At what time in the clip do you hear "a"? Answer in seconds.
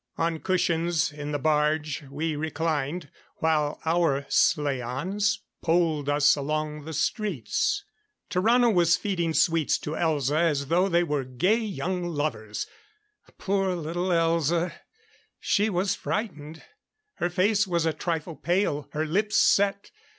17.85-17.93